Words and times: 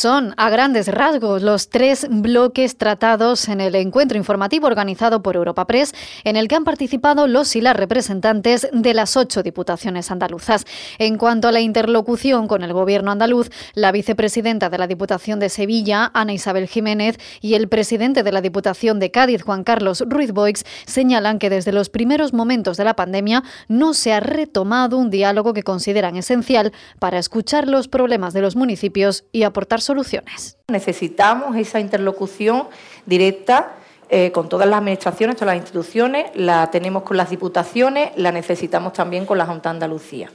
Son, 0.00 0.32
a 0.38 0.48
grandes 0.48 0.88
rasgos, 0.88 1.42
los 1.42 1.68
tres 1.68 2.06
bloques 2.08 2.78
tratados 2.78 3.50
en 3.50 3.60
el 3.60 3.74
encuentro 3.74 4.16
informativo 4.16 4.66
organizado 4.66 5.22
por 5.22 5.36
Europa 5.36 5.66
Press, 5.66 5.92
en 6.24 6.36
el 6.36 6.48
que 6.48 6.54
han 6.54 6.64
participado 6.64 7.26
los 7.26 7.54
y 7.54 7.60
las 7.60 7.76
representantes 7.76 8.66
de 8.72 8.94
las 8.94 9.18
ocho 9.18 9.42
diputaciones 9.42 10.10
andaluzas. 10.10 10.64
En 10.96 11.18
cuanto 11.18 11.48
a 11.48 11.52
la 11.52 11.60
interlocución 11.60 12.48
con 12.48 12.62
el 12.62 12.72
gobierno 12.72 13.10
andaluz, 13.10 13.50
la 13.74 13.92
vicepresidenta 13.92 14.70
de 14.70 14.78
la 14.78 14.86
Diputación 14.86 15.38
de 15.38 15.50
Sevilla, 15.50 16.10
Ana 16.14 16.32
Isabel 16.32 16.66
Jiménez, 16.66 17.18
y 17.42 17.52
el 17.52 17.68
presidente 17.68 18.22
de 18.22 18.32
la 18.32 18.40
Diputación 18.40 19.00
de 19.00 19.10
Cádiz, 19.10 19.42
Juan 19.42 19.64
Carlos 19.64 20.02
Ruiz 20.08 20.32
Boix, 20.32 20.64
señalan 20.86 21.38
que 21.38 21.50
desde 21.50 21.72
los 21.72 21.90
primeros 21.90 22.32
momentos 22.32 22.78
de 22.78 22.84
la 22.84 22.96
pandemia 22.96 23.42
no 23.68 23.92
se 23.92 24.14
ha 24.14 24.20
retomado 24.20 24.96
un 24.96 25.10
diálogo 25.10 25.52
que 25.52 25.62
consideran 25.62 26.16
esencial 26.16 26.72
para 26.98 27.18
escuchar 27.18 27.68
los 27.68 27.86
problemas 27.86 28.32
de 28.32 28.40
los 28.40 28.56
municipios 28.56 29.24
y 29.30 29.42
aportar 29.42 29.82
soluciones. 29.90 30.56
Necesitamos 30.68 31.56
esa 31.56 31.80
interlocución 31.80 32.68
directa 33.06 33.72
eh, 34.08 34.30
con 34.30 34.48
todas 34.48 34.68
las 34.68 34.78
administraciones, 34.78 35.36
todas 35.36 35.54
las 35.54 35.56
instituciones, 35.56 36.30
la 36.34 36.70
tenemos 36.70 37.02
con 37.02 37.16
las 37.16 37.30
diputaciones, 37.30 38.10
la 38.16 38.30
necesitamos 38.30 38.92
también 38.92 39.26
con 39.26 39.36
la 39.36 39.46
Junta 39.46 39.68
de 39.70 39.74
Andalucía. 39.76 40.30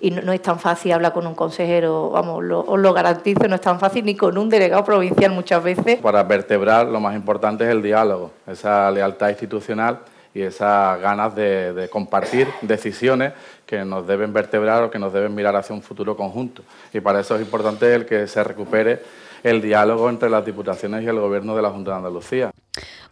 Y 0.00 0.10
no, 0.10 0.32
es 0.32 0.42
tan 0.42 0.58
fácil 0.58 0.92
hablar 0.92 1.12
con 1.12 1.26
un 1.26 1.34
consejero, 1.34 2.10
vamos, 2.10 2.44
os 2.66 2.78
lo 2.78 2.92
garantizo, 2.92 3.48
no 3.48 3.54
es 3.54 3.60
tan 3.60 3.80
fácil 3.80 4.04
ni 4.04 4.14
con 4.14 4.36
un 4.36 4.48
delegado 4.48 4.84
provincial 4.84 5.32
muchas 5.32 5.62
veces. 5.62 5.96
Para 6.00 6.22
vertebrar 6.22 6.86
lo 6.86 7.00
más 7.00 7.16
importante 7.16 7.64
es 7.64 7.70
el 7.70 7.82
diálogo, 7.82 8.30
esa 8.46 8.90
lealtad 8.90 9.30
institucional 9.30 10.00
y 10.38 10.42
esas 10.42 11.00
ganas 11.00 11.34
de, 11.34 11.88
compartir 11.90 12.46
decisiones 12.62 13.32
que 13.66 13.84
nos 13.84 14.06
deben 14.06 14.32
vertebrar 14.32 14.84
o 14.84 14.90
que 14.90 14.98
nos 14.98 15.12
deben 15.12 15.34
mirar 15.34 15.56
hacia 15.56 15.74
un 15.74 15.82
futuro 15.82 16.16
conjunto. 16.16 16.62
Y 16.92 17.00
para 17.00 17.20
eso 17.20 17.34
es 17.34 17.42
importante 17.42 17.92
el 17.92 18.06
que 18.06 18.28
se 18.28 18.44
recupere 18.44 19.02
el 19.42 19.60
diálogo 19.60 20.08
entre 20.08 20.30
las 20.30 20.46
diputaciones 20.46 21.02
y 21.02 21.08
el 21.08 21.18
Gobierno 21.18 21.56
de 21.56 21.62
la 21.62 21.70
Junta 21.70 21.90
de 21.90 21.96
Andalucía. 21.96 22.50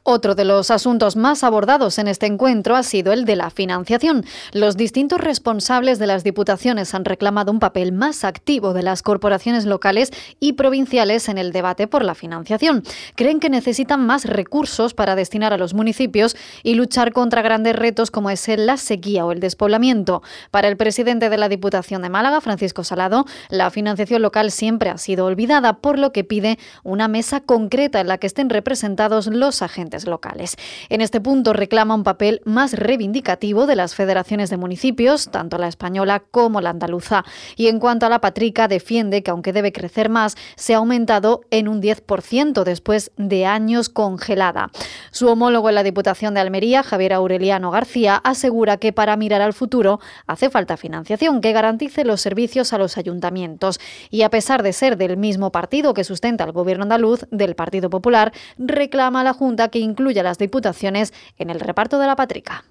Otro 0.09 0.37
de 0.37 0.45
los 0.45 0.71
asuntos 0.71 1.17
más 1.17 1.43
abordados 1.43 1.99
en 1.99 2.07
este 2.07 2.27
encuentro 2.27 2.77
ha 2.77 2.85
sido 2.85 3.13
el 3.13 3.25
de 3.25 3.35
la 3.35 3.51
financiación. 3.51 4.25
Los 4.53 4.77
distintos 4.77 5.21
responsables 5.21 5.99
de 5.99 6.07
las 6.07 6.23
diputaciones 6.23 6.95
han 6.95 7.05
reclamado 7.05 7.51
un 7.51 7.59
papel 7.59 7.91
más 7.91 8.23
activo 8.23 8.73
de 8.73 8.85
las 8.85 9.03
corporaciones 9.03 9.65
locales 9.65 10.13
y 10.39 10.53
provinciales 10.53 11.29
en 11.29 11.39
el 11.39 11.51
debate 11.51 11.89
por 11.89 12.05
la 12.05 12.15
financiación. 12.15 12.85
Creen 13.17 13.41
que 13.41 13.51
necesitan 13.51 14.07
más 14.07 14.27
recursos 14.27 14.95
para 14.95 15.17
destinar 15.17 15.53
a 15.53 15.59
los 15.59 15.75
municipios 15.75 16.37
y 16.63 16.75
luchar 16.75 17.13
contra 17.13 17.43
grandes 17.43 17.75
retos 17.75 18.13
como 18.13 18.31
es 18.31 18.47
la 18.47 18.77
sequía 18.77 19.27
o 19.27 19.33
el 19.33 19.41
despoblamiento. 19.41 20.23
Para 20.53 20.69
el 20.69 20.77
presidente 20.77 21.31
de 21.31 21.37
la 21.37 21.49
Diputación 21.49 22.03
de 22.03 22.11
Málaga, 22.11 22.41
Francisco 22.41 22.85
Salado, 22.85 23.25
la 23.49 23.73
financiación 23.73 24.23
local 24.23 24.53
siempre 24.53 24.89
ha 24.89 24.99
sido 24.99 25.25
olvidada, 25.25 25.79
por 25.79 25.99
lo 25.99 26.13
que 26.13 26.23
pide 26.23 26.61
una 26.85 27.09
mesa 27.09 27.41
concreta 27.41 27.99
en 27.99 28.07
la 28.07 28.19
que 28.19 28.29
estén 28.29 28.51
representados 28.51 29.27
los 29.27 29.63
agentes 29.63 29.96
locales. 30.05 30.57
En 30.89 31.01
este 31.01 31.21
punto 31.21 31.53
reclama 31.53 31.95
un 31.95 32.05
papel 32.05 32.43
más 32.45 32.75
reivindicativo 32.75 33.67
de 33.67 33.77
las 33.77 33.95
federaciones 33.95 34.51
de 34.51 34.57
municipios, 34.57 35.31
tanto 35.31 35.59
la 35.59 35.69
española 35.69 36.23
como 36.31 36.61
la 36.61 36.71
andaluza. 36.71 37.25
Y 37.57 37.69
en 37.69 37.79
cuanto 37.79 38.07
a 38.07 38.09
la 38.09 38.21
patrica, 38.21 38.69
defiende 38.69 39.23
que 39.23 39.31
aunque 39.31 39.53
debe 39.53 39.73
crecer 39.73 40.09
más, 40.09 40.37
se 40.57 40.75
ha 40.75 40.79
aumentado 40.79 41.41
en 41.51 41.69
un 41.69 41.81
10% 41.81 42.65
después 42.65 43.13
de 43.17 43.47
años 43.47 43.89
congelada. 43.89 44.71
Su 45.11 45.29
homólogo 45.29 45.69
en 45.69 45.77
la 45.77 45.83
Diputación 45.83 46.35
de 46.35 46.41
Almería, 46.41 46.83
Javier 46.83 47.15
Aureliano 47.15 47.71
García, 47.71 48.17
asegura 48.17 48.77
que 48.77 48.93
para 48.93 49.17
mirar 49.17 49.41
al 49.41 49.53
futuro 49.53 50.01
hace 50.27 50.51
falta 50.51 50.77
financiación 50.77 51.41
que 51.41 51.53
garantice 51.53 52.05
los 52.05 52.21
servicios 52.21 52.73
a 52.73 52.79
los 52.79 52.99
ayuntamientos. 52.99 53.81
Y 54.11 54.23
a 54.23 54.31
pesar 54.31 54.63
de 54.63 54.73
ser 54.73 54.97
del 54.97 55.17
mismo 55.17 55.53
partido 55.53 55.95
que 55.95 56.05
sustenta 56.05 56.45
el 56.45 56.53
gobierno 56.53 56.83
andaluz, 56.83 57.27
del 57.31 57.55
Partido 57.55 57.91
Popular, 57.91 58.33
reclama 58.59 59.21
a 59.21 59.25
la 59.25 59.33
Junta 59.33 59.69
que 59.69 59.76
incluya 59.79 60.21
a 60.21 60.25
las 60.25 60.39
diputaciones 60.39 61.13
en 61.39 61.51
el 61.51 61.61
reparto 61.61 61.99
de 61.99 62.07
la 62.07 62.17
patrica. 62.17 62.65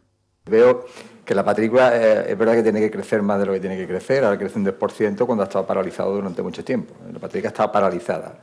Veo 0.45 0.85
que 1.25 1.33
la 1.33 1.43
patrica 1.43 1.91
eh, 1.95 2.31
es 2.31 2.37
verdad 2.37 2.53
que 2.53 2.63
tiene 2.63 2.79
que 2.79 2.91
crecer 2.91 3.23
más 3.23 3.39
de 3.39 3.47
lo 3.47 3.53
que 3.53 3.59
tiene 3.59 3.77
que 3.77 3.87
crecer, 3.87 4.23
ahora 4.23 4.37
crece 4.37 4.59
un 4.59 4.65
10% 4.65 5.25
cuando 5.25 5.43
ha 5.43 5.47
estado 5.47 5.65
paralizado 5.65 6.13
durante 6.13 6.41
mucho 6.43 6.63
tiempo. 6.63 6.93
La 7.11 7.19
patrica 7.19 7.47
está 7.47 7.71
paralizada. 7.71 8.35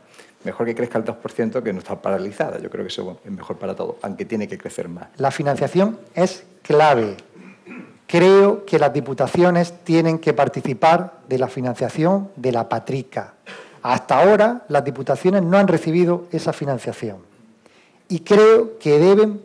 Mejor 0.42 0.66
que 0.66 0.74
crezca 0.74 0.98
el 0.98 1.04
2% 1.04 1.62
que 1.62 1.72
no 1.72 1.78
está 1.78 2.02
paralizada. 2.02 2.58
Yo 2.58 2.68
creo 2.68 2.84
que 2.84 2.88
eso 2.88 3.20
es 3.24 3.30
mejor 3.30 3.56
para 3.58 3.76
todos, 3.76 3.96
aunque 4.02 4.24
tiene 4.24 4.48
que 4.48 4.58
crecer 4.58 4.88
más. 4.88 5.06
La 5.16 5.30
financiación 5.30 6.00
es 6.14 6.44
clave. 6.62 7.16
Creo 8.08 8.66
que 8.66 8.80
las 8.80 8.92
diputaciones 8.92 9.72
tienen 9.84 10.18
que 10.18 10.32
participar 10.32 11.20
de 11.28 11.38
la 11.38 11.46
financiación 11.46 12.30
de 12.34 12.50
la 12.50 12.68
patrica. 12.68 13.34
Hasta 13.82 14.20
ahora 14.20 14.64
las 14.68 14.84
diputaciones 14.84 15.42
no 15.42 15.56
han 15.56 15.68
recibido 15.68 16.26
esa 16.32 16.52
financiación 16.52 17.31
y 18.12 18.20
creo 18.20 18.78
que 18.78 18.98
deben 18.98 19.40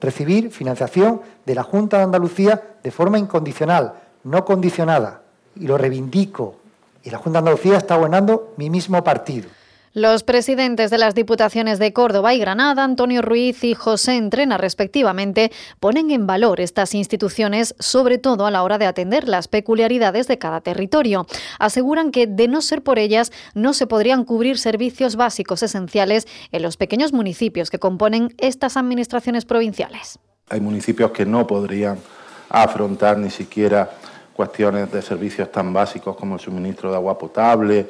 recibir 0.00 0.52
financiación 0.52 1.22
de 1.44 1.56
la 1.56 1.64
Junta 1.64 1.96
de 1.96 2.04
Andalucía 2.04 2.76
de 2.80 2.92
forma 2.92 3.18
incondicional, 3.18 3.94
no 4.22 4.44
condicionada. 4.44 5.22
Y 5.56 5.66
lo 5.66 5.76
reivindico. 5.76 6.54
Y 7.02 7.10
la 7.10 7.18
Junta 7.18 7.38
de 7.38 7.50
Andalucía 7.50 7.78
está 7.78 7.94
abonando 7.94 8.54
mi 8.58 8.70
mismo 8.70 9.02
partido. 9.02 9.48
Los 9.94 10.22
presidentes 10.22 10.90
de 10.90 10.96
las 10.96 11.14
Diputaciones 11.14 11.78
de 11.78 11.92
Córdoba 11.92 12.32
y 12.32 12.38
Granada, 12.38 12.82
Antonio 12.82 13.20
Ruiz 13.20 13.62
y 13.62 13.74
José 13.74 14.16
Entrena, 14.16 14.56
respectivamente, 14.56 15.52
ponen 15.80 16.10
en 16.10 16.26
valor 16.26 16.60
estas 16.60 16.94
instituciones, 16.94 17.74
sobre 17.78 18.16
todo 18.16 18.46
a 18.46 18.50
la 18.50 18.62
hora 18.62 18.78
de 18.78 18.86
atender 18.86 19.28
las 19.28 19.48
peculiaridades 19.48 20.28
de 20.28 20.38
cada 20.38 20.62
territorio. 20.62 21.26
Aseguran 21.58 22.10
que, 22.10 22.26
de 22.26 22.48
no 22.48 22.62
ser 22.62 22.82
por 22.82 22.98
ellas, 22.98 23.32
no 23.52 23.74
se 23.74 23.86
podrían 23.86 24.24
cubrir 24.24 24.58
servicios 24.58 25.16
básicos 25.16 25.62
esenciales 25.62 26.26
en 26.52 26.62
los 26.62 26.78
pequeños 26.78 27.12
municipios 27.12 27.68
que 27.68 27.78
componen 27.78 28.34
estas 28.38 28.78
administraciones 28.78 29.44
provinciales. 29.44 30.18
Hay 30.48 30.62
municipios 30.62 31.10
que 31.10 31.26
no 31.26 31.46
podrían 31.46 31.98
afrontar 32.48 33.18
ni 33.18 33.28
siquiera 33.28 33.90
cuestiones 34.34 34.90
de 34.90 35.02
servicios 35.02 35.52
tan 35.52 35.72
básicos 35.72 36.16
como 36.16 36.34
el 36.34 36.40
suministro 36.40 36.90
de 36.90 36.96
agua 36.96 37.18
potable 37.18 37.86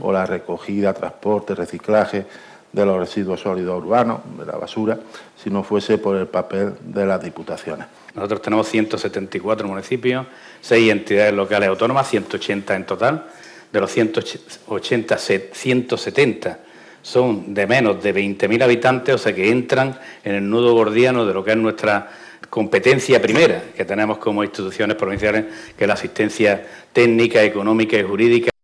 o 0.00 0.12
la 0.12 0.26
recogida, 0.26 0.92
transporte, 0.92 1.54
reciclaje 1.54 2.26
de 2.72 2.84
los 2.84 2.98
residuos 2.98 3.40
sólidos 3.40 3.82
urbanos, 3.82 4.20
de 4.38 4.44
la 4.44 4.56
basura, 4.56 4.98
si 5.42 5.48
no 5.48 5.62
fuese 5.62 5.96
por 5.98 6.16
el 6.16 6.26
papel 6.26 6.74
de 6.80 7.06
las 7.06 7.22
diputaciones. 7.22 7.86
Nosotros 8.14 8.42
tenemos 8.42 8.68
174 8.68 9.66
municipios, 9.66 10.26
6 10.60 10.92
entidades 10.92 11.32
locales 11.32 11.68
autónomas, 11.68 12.08
180 12.08 12.76
en 12.76 12.86
total. 12.86 13.26
De 13.72 13.80
los 13.80 13.90
180, 13.90 15.18
170 15.18 16.58
son 17.02 17.54
de 17.54 17.66
menos 17.66 18.02
de 18.02 18.14
20.000 18.14 18.62
habitantes, 18.62 19.14
o 19.14 19.18
sea 19.18 19.34
que 19.34 19.50
entran 19.50 19.98
en 20.24 20.34
el 20.34 20.48
nudo 20.48 20.74
gordiano 20.74 21.24
de 21.24 21.34
lo 21.34 21.44
que 21.44 21.52
es 21.52 21.56
nuestra 21.56 22.10
competencia 22.50 23.20
primera 23.20 23.62
que 23.76 23.84
tenemos 23.84 24.18
como 24.18 24.42
instituciones 24.42 24.96
provinciales, 24.96 25.44
que 25.76 25.84
es 25.84 25.88
la 25.88 25.94
asistencia 25.94 26.66
técnica, 26.92 27.42
económica 27.42 27.96
y 27.96 28.02
jurídica. 28.02 28.55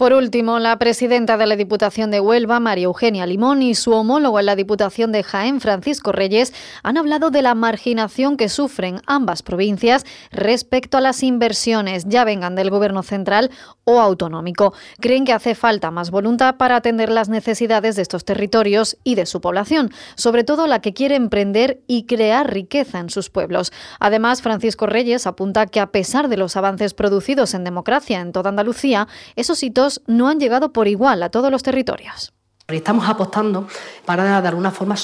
Por 0.00 0.14
último, 0.14 0.58
la 0.60 0.78
presidenta 0.78 1.36
de 1.36 1.46
la 1.46 1.56
Diputación 1.56 2.10
de 2.10 2.20
Huelva, 2.20 2.58
María 2.58 2.86
Eugenia 2.86 3.26
Limón, 3.26 3.60
y 3.60 3.74
su 3.74 3.92
homólogo 3.92 4.40
en 4.40 4.46
la 4.46 4.56
Diputación 4.56 5.12
de 5.12 5.22
Jaén, 5.22 5.60
Francisco 5.60 6.10
Reyes, 6.10 6.54
han 6.82 6.96
hablado 6.96 7.30
de 7.30 7.42
la 7.42 7.54
marginación 7.54 8.38
que 8.38 8.48
sufren 8.48 9.02
ambas 9.04 9.42
provincias 9.42 10.06
respecto 10.32 10.96
a 10.96 11.02
las 11.02 11.22
inversiones, 11.22 12.06
ya 12.08 12.24
vengan 12.24 12.54
del 12.54 12.70
Gobierno 12.70 13.02
central 13.02 13.50
o 13.84 14.00
autonómico. 14.00 14.72
Creen 15.00 15.26
que 15.26 15.34
hace 15.34 15.54
falta 15.54 15.90
más 15.90 16.10
voluntad 16.10 16.56
para 16.56 16.76
atender 16.76 17.10
las 17.10 17.28
necesidades 17.28 17.94
de 17.94 18.00
estos 18.00 18.24
territorios 18.24 18.96
y 19.04 19.16
de 19.16 19.26
su 19.26 19.42
población, 19.42 19.90
sobre 20.14 20.44
todo 20.44 20.66
la 20.66 20.80
que 20.80 20.94
quiere 20.94 21.16
emprender 21.16 21.82
y 21.86 22.06
crear 22.06 22.50
riqueza 22.50 23.00
en 23.00 23.10
sus 23.10 23.28
pueblos. 23.28 23.70
Además, 23.98 24.40
Francisco 24.40 24.86
Reyes 24.86 25.26
apunta 25.26 25.66
que 25.66 25.80
a 25.80 25.92
pesar 25.92 26.28
de 26.28 26.38
los 26.38 26.56
avances 26.56 26.94
producidos 26.94 27.52
en 27.52 27.64
democracia 27.64 28.20
en 28.20 28.32
toda 28.32 28.48
Andalucía, 28.48 29.06
esos 29.36 29.62
hitos 29.62 29.89
no 30.06 30.28
han 30.28 30.38
llegado 30.38 30.72
por 30.72 30.86
igual 30.86 31.22
a 31.22 31.30
todos 31.30 31.50
los 31.50 31.62
territorios. 31.62 32.32
Estamos 32.68 33.08
apostando 33.08 33.66
para 34.04 34.40
de 34.40 34.48
alguna 34.48 34.70
forma 34.70 34.94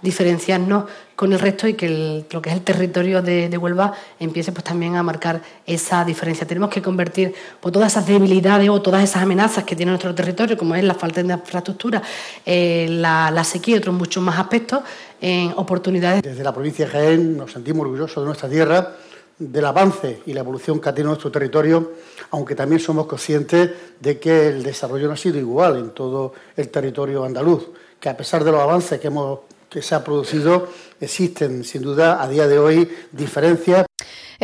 diferenciarnos 0.00 0.84
con 1.14 1.32
el 1.32 1.38
resto 1.38 1.68
y 1.68 1.74
que 1.74 2.24
lo 2.30 2.42
que 2.42 2.50
es 2.50 2.56
el 2.56 2.62
territorio 2.62 3.22
de, 3.22 3.56
Huelva 3.56 3.92
empiece 4.18 4.50
pues 4.50 4.64
también 4.64 4.96
a 4.96 5.02
marcar 5.04 5.40
esa 5.64 6.04
diferencia. 6.04 6.46
Tenemos 6.46 6.70
que 6.70 6.82
convertir 6.82 7.32
pues, 7.60 7.72
todas 7.72 7.92
esas 7.92 8.06
debilidades 8.06 8.68
o 8.68 8.82
todas 8.82 9.04
esas 9.04 9.22
amenazas 9.22 9.62
que 9.62 9.76
tiene 9.76 9.92
nuestro 9.92 10.14
territorio, 10.14 10.58
como 10.58 10.74
es 10.74 10.82
la 10.82 10.94
falta 10.94 11.22
de 11.22 11.32
infraestructura, 11.32 12.02
eh, 12.44 12.88
la, 12.90 13.30
la, 13.30 13.44
sequía 13.44 13.76
y 13.76 13.78
otros 13.78 13.94
muchos 13.94 14.22
más 14.22 14.38
aspectos, 14.38 14.80
en 15.20 15.52
oportunidades. 15.54 16.22
Desde 16.22 16.42
la 16.42 16.52
provincia 16.52 16.86
de 16.86 16.90
Jaén 16.90 17.36
nos 17.36 17.52
sentimos 17.52 17.82
orgullosos 17.82 18.16
de 18.16 18.26
nuestra 18.26 18.48
tierra 18.48 18.96
del 19.50 19.64
avance 19.64 20.22
y 20.26 20.32
la 20.32 20.40
evolución 20.40 20.80
que 20.80 20.88
ha 20.88 20.94
tenido 20.94 21.10
nuestro 21.10 21.30
territorio, 21.30 21.92
aunque 22.30 22.54
también 22.54 22.80
somos 22.80 23.06
conscientes 23.06 23.70
de 23.98 24.18
que 24.18 24.48
el 24.48 24.62
desarrollo 24.62 25.06
no 25.08 25.14
ha 25.14 25.16
sido 25.16 25.38
igual 25.38 25.78
en 25.78 25.90
todo 25.90 26.34
el 26.56 26.68
territorio 26.68 27.24
andaluz, 27.24 27.68
que 27.98 28.08
a 28.08 28.16
pesar 28.16 28.44
de 28.44 28.52
los 28.52 28.60
avances 28.60 29.00
que, 29.00 29.08
hemos, 29.08 29.40
que 29.68 29.82
se 29.82 29.94
ha 29.94 30.04
producido, 30.04 30.68
existen 31.00 31.64
sin 31.64 31.82
duda 31.82 32.22
a 32.22 32.28
día 32.28 32.46
de 32.46 32.58
hoy 32.58 32.90
diferencias. 33.10 33.86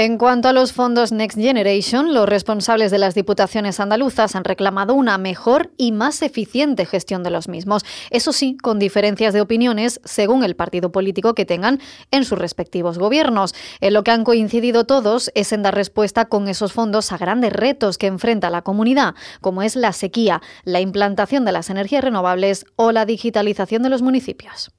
En 0.00 0.16
cuanto 0.16 0.46
a 0.46 0.52
los 0.52 0.72
fondos 0.72 1.10
Next 1.10 1.36
Generation, 1.36 2.14
los 2.14 2.28
responsables 2.28 2.92
de 2.92 2.98
las 2.98 3.16
diputaciones 3.16 3.80
andaluzas 3.80 4.36
han 4.36 4.44
reclamado 4.44 4.94
una 4.94 5.18
mejor 5.18 5.72
y 5.76 5.90
más 5.90 6.22
eficiente 6.22 6.86
gestión 6.86 7.24
de 7.24 7.30
los 7.30 7.48
mismos. 7.48 7.84
Eso 8.10 8.32
sí, 8.32 8.56
con 8.62 8.78
diferencias 8.78 9.34
de 9.34 9.40
opiniones 9.40 10.00
según 10.04 10.44
el 10.44 10.54
partido 10.54 10.92
político 10.92 11.34
que 11.34 11.46
tengan 11.46 11.80
en 12.12 12.24
sus 12.24 12.38
respectivos 12.38 12.96
gobiernos. 12.96 13.56
En 13.80 13.92
lo 13.92 14.04
que 14.04 14.12
han 14.12 14.22
coincidido 14.22 14.84
todos 14.84 15.32
es 15.34 15.52
en 15.52 15.64
dar 15.64 15.74
respuesta 15.74 16.26
con 16.26 16.46
esos 16.46 16.72
fondos 16.72 17.10
a 17.10 17.18
grandes 17.18 17.52
retos 17.52 17.98
que 17.98 18.06
enfrenta 18.06 18.50
la 18.50 18.62
comunidad, 18.62 19.16
como 19.40 19.62
es 19.62 19.74
la 19.74 19.92
sequía, 19.92 20.42
la 20.62 20.80
implantación 20.80 21.44
de 21.44 21.50
las 21.50 21.70
energías 21.70 22.04
renovables 22.04 22.66
o 22.76 22.92
la 22.92 23.04
digitalización 23.04 23.82
de 23.82 23.88
los 23.88 24.02
municipios. 24.02 24.70